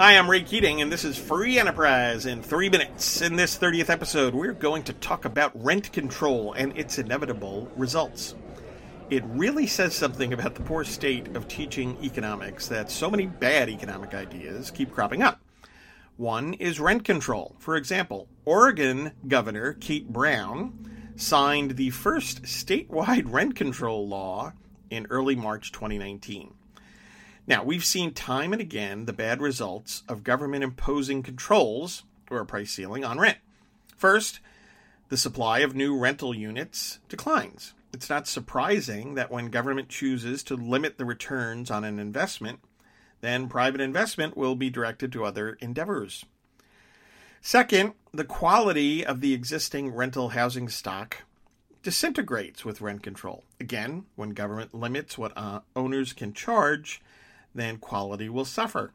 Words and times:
Hi, 0.00 0.16
I'm 0.16 0.30
Ray 0.30 0.44
Keating, 0.44 0.80
and 0.80 0.90
this 0.90 1.04
is 1.04 1.18
Free 1.18 1.58
Enterprise 1.58 2.24
in 2.24 2.42
three 2.42 2.70
minutes. 2.70 3.20
In 3.20 3.36
this 3.36 3.58
30th 3.58 3.90
episode, 3.90 4.32
we're 4.32 4.54
going 4.54 4.82
to 4.84 4.94
talk 4.94 5.26
about 5.26 5.52
rent 5.54 5.92
control 5.92 6.54
and 6.54 6.74
its 6.74 6.98
inevitable 6.98 7.70
results. 7.76 8.34
It 9.10 9.22
really 9.26 9.66
says 9.66 9.94
something 9.94 10.32
about 10.32 10.54
the 10.54 10.62
poor 10.62 10.84
state 10.84 11.36
of 11.36 11.48
teaching 11.48 11.98
economics 12.02 12.66
that 12.68 12.90
so 12.90 13.10
many 13.10 13.26
bad 13.26 13.68
economic 13.68 14.14
ideas 14.14 14.70
keep 14.70 14.90
cropping 14.90 15.22
up. 15.22 15.38
One 16.16 16.54
is 16.54 16.80
rent 16.80 17.04
control. 17.04 17.54
For 17.58 17.76
example, 17.76 18.26
Oregon 18.46 19.12
Governor 19.28 19.74
Kate 19.74 20.08
Brown 20.08 21.12
signed 21.16 21.72
the 21.72 21.90
first 21.90 22.44
statewide 22.44 23.30
rent 23.30 23.54
control 23.54 24.08
law 24.08 24.54
in 24.88 25.06
early 25.10 25.36
March 25.36 25.72
2019. 25.72 26.54
Now, 27.50 27.64
we've 27.64 27.84
seen 27.84 28.14
time 28.14 28.52
and 28.52 28.62
again 28.62 29.06
the 29.06 29.12
bad 29.12 29.42
results 29.42 30.04
of 30.08 30.22
government 30.22 30.62
imposing 30.62 31.24
controls 31.24 32.04
or 32.30 32.38
a 32.38 32.46
price 32.46 32.70
ceiling 32.70 33.04
on 33.04 33.18
rent. 33.18 33.38
First, 33.96 34.38
the 35.08 35.16
supply 35.16 35.58
of 35.58 35.74
new 35.74 35.98
rental 35.98 36.32
units 36.32 37.00
declines. 37.08 37.74
It's 37.92 38.08
not 38.08 38.28
surprising 38.28 39.14
that 39.16 39.32
when 39.32 39.50
government 39.50 39.88
chooses 39.88 40.44
to 40.44 40.54
limit 40.54 40.96
the 40.96 41.04
returns 41.04 41.72
on 41.72 41.82
an 41.82 41.98
investment, 41.98 42.60
then 43.20 43.48
private 43.48 43.80
investment 43.80 44.36
will 44.36 44.54
be 44.54 44.70
directed 44.70 45.10
to 45.10 45.24
other 45.24 45.54
endeavors. 45.54 46.24
Second, 47.40 47.94
the 48.14 48.22
quality 48.22 49.04
of 49.04 49.20
the 49.20 49.34
existing 49.34 49.92
rental 49.92 50.28
housing 50.28 50.68
stock 50.68 51.24
disintegrates 51.82 52.64
with 52.64 52.80
rent 52.80 53.02
control. 53.02 53.42
Again, 53.58 54.04
when 54.14 54.30
government 54.30 54.72
limits 54.72 55.18
what 55.18 55.32
uh, 55.36 55.62
owners 55.74 56.12
can 56.12 56.32
charge, 56.32 57.02
then 57.54 57.78
quality 57.78 58.28
will 58.28 58.44
suffer. 58.44 58.92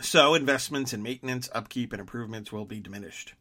So, 0.00 0.34
investments 0.34 0.92
in 0.92 1.02
maintenance, 1.02 1.48
upkeep, 1.54 1.92
and 1.92 2.00
improvements 2.00 2.50
will 2.50 2.64
be 2.64 2.80
diminished. 2.80 3.34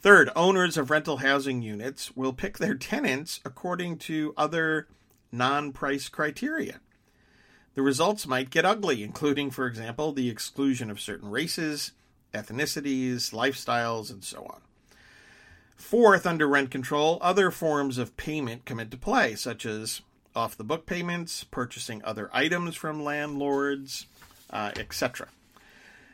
Third, 0.00 0.30
owners 0.34 0.78
of 0.78 0.90
rental 0.90 1.18
housing 1.18 1.62
units 1.62 2.16
will 2.16 2.32
pick 2.32 2.58
their 2.58 2.74
tenants 2.74 3.40
according 3.44 3.98
to 3.98 4.32
other 4.36 4.88
non 5.32 5.72
price 5.72 6.08
criteria. 6.08 6.80
The 7.74 7.82
results 7.82 8.26
might 8.26 8.50
get 8.50 8.64
ugly, 8.64 9.02
including, 9.02 9.50
for 9.50 9.66
example, 9.66 10.12
the 10.12 10.30
exclusion 10.30 10.90
of 10.90 11.00
certain 11.00 11.30
races, 11.30 11.92
ethnicities, 12.32 13.32
lifestyles, 13.32 14.10
and 14.10 14.24
so 14.24 14.44
on. 14.44 14.60
Fourth, 15.76 16.26
under 16.26 16.46
rent 16.46 16.70
control, 16.70 17.18
other 17.20 17.50
forms 17.50 17.96
of 17.96 18.16
payment 18.16 18.64
come 18.64 18.80
into 18.80 18.96
play, 18.96 19.34
such 19.34 19.64
as 19.64 20.02
off 20.34 20.56
the 20.56 20.64
book 20.64 20.86
payments, 20.86 21.44
purchasing 21.44 22.02
other 22.04 22.30
items 22.32 22.76
from 22.76 23.02
landlords, 23.02 24.06
uh, 24.50 24.72
etc. 24.76 25.28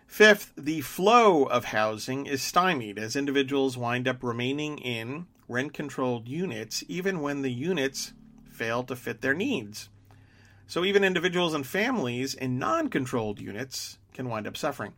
Fifth, 0.06 0.52
the 0.56 0.80
flow 0.80 1.44
of 1.44 1.66
housing 1.66 2.26
is 2.26 2.42
stymied 2.42 2.98
as 2.98 3.16
individuals 3.16 3.76
wind 3.76 4.08
up 4.08 4.22
remaining 4.22 4.78
in 4.78 5.26
rent 5.48 5.74
controlled 5.74 6.28
units 6.28 6.82
even 6.88 7.20
when 7.20 7.42
the 7.42 7.52
units 7.52 8.12
fail 8.50 8.82
to 8.84 8.96
fit 8.96 9.20
their 9.20 9.34
needs. 9.34 9.88
So 10.66 10.84
even 10.84 11.04
individuals 11.04 11.54
and 11.54 11.66
families 11.66 12.34
in 12.34 12.58
non 12.58 12.88
controlled 12.88 13.40
units 13.40 13.98
can 14.12 14.28
wind 14.28 14.46
up 14.46 14.56
suffering. 14.56 14.94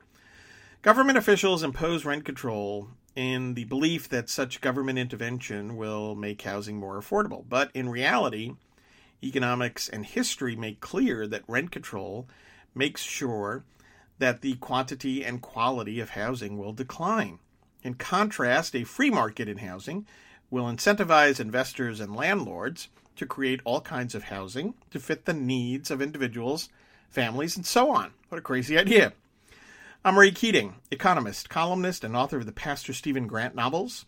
Government 0.81 1.19
officials 1.19 1.63
impose 1.63 2.05
rent 2.05 2.25
control 2.25 2.89
in 3.17 3.55
the 3.55 3.65
belief 3.65 4.09
that 4.09 4.31
such 4.31 4.61
government 4.61 4.99
intervention 4.99 5.77
will 5.77 6.15
make 6.15 6.43
housing 6.43 6.77
more 6.77 7.01
affordable. 7.01 7.45
But 7.47 7.71
in 7.75 7.89
reality, 7.89 8.53
economics 9.23 9.89
and 9.89 10.07
history 10.07 10.57
make 10.57 10.81
clear 10.81 11.27
that 11.27 11.43
rent 11.49 11.71
control 11.71 12.29
makes 12.75 13.03
sure 13.03 13.65
that 14.19 14.41
the 14.41 14.55
quantity 14.57 15.25
and 15.25 15.43
quality 15.43 16.01
of 16.01 16.11
housing 16.11 16.59
will 16.59 16.73
decline. 16.73 17.39
In 17.83 17.95
contrast, 17.95 18.75
a 18.75 18.85
free 18.85 19.11
market 19.11 19.49
in 19.49 19.59
housing 19.59 20.07
will 20.51 20.65
incentivize 20.65 21.41
investors 21.41 22.01
and 22.01 22.17
landlords 22.17 22.89
to 23.17 23.27
create 23.27 23.61
all 23.65 23.81
kinds 23.81 24.15
of 24.15 24.25
housing 24.25 24.75
to 24.91 24.99
fit 24.99 25.25
the 25.25 25.35
needs 25.35 25.91
of 25.91 26.01
individuals, 26.01 26.69
families, 27.11 27.57
and 27.57 27.67
so 27.67 27.91
on. 27.91 28.13
What 28.29 28.39
a 28.39 28.43
crazy 28.43 28.79
idea. 28.79 29.13
I'm 30.05 30.19
Ray 30.19 30.31
Keating, 30.31 30.77
economist, 30.91 31.49
columnist, 31.49 32.05
and 32.05 32.17
author 32.17 32.39
of 32.39 32.47
the 32.47 32.53
Pastor 32.53 32.93
Stephen 32.93 33.27
Grant 33.27 33.55
novels. 33.55 34.07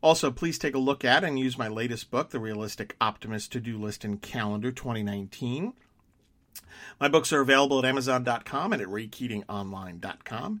Also, 0.00 0.30
please 0.30 0.58
take 0.58 0.74
a 0.74 0.78
look 0.78 1.04
at 1.04 1.24
and 1.24 1.38
use 1.38 1.58
my 1.58 1.68
latest 1.68 2.10
book, 2.10 2.30
The 2.30 2.38
Realistic 2.38 2.96
Optimist 3.00 3.52
To 3.52 3.60
Do 3.60 3.78
List 3.78 4.04
and 4.04 4.22
Calendar 4.22 4.70
2019. 4.70 5.72
My 7.00 7.08
books 7.08 7.32
are 7.32 7.40
available 7.40 7.78
at 7.78 7.84
Amazon.com 7.84 8.72
and 8.72 8.82
at 8.82 8.88
RayKeatingOnline.com. 8.88 10.60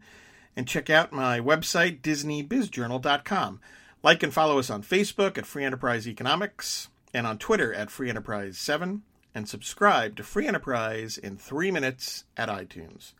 And 0.56 0.66
check 0.66 0.90
out 0.90 1.12
my 1.12 1.38
website, 1.38 2.00
DisneyBizJournal.com. 2.00 3.60
Like 4.02 4.22
and 4.22 4.32
follow 4.32 4.58
us 4.58 4.70
on 4.70 4.82
Facebook 4.82 5.38
at 5.38 5.46
Free 5.46 5.64
Enterprise 5.64 6.08
Economics 6.08 6.88
and 7.14 7.26
on 7.26 7.38
Twitter 7.38 7.72
at 7.72 7.90
Free 7.90 8.08
Enterprise 8.08 8.58
7 8.58 9.02
and 9.34 9.48
subscribe 9.48 10.16
to 10.16 10.22
Free 10.22 10.46
Enterprise 10.46 11.18
in 11.18 11.36
three 11.36 11.70
minutes 11.70 12.24
at 12.36 12.48
iTunes. 12.48 13.12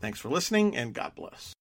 Thanks 0.00 0.18
for 0.18 0.28
listening 0.28 0.76
and 0.76 0.92
God 0.94 1.14
bless. 1.14 1.54